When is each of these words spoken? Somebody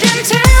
Somebody 0.00 0.57